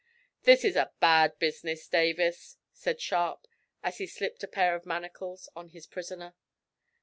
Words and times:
"This 0.45 0.63
is 0.65 0.75
a 0.75 0.91
bad 0.99 1.37
business, 1.37 1.87
Davis," 1.87 2.57
said 2.73 2.99
Sharp, 2.99 3.45
as 3.83 3.99
he 3.99 4.07
slipped 4.07 4.41
a 4.41 4.47
pair 4.47 4.73
of 4.73 4.83
manacles 4.83 5.47
on 5.55 5.69
his 5.69 5.85
prisoner. 5.85 6.33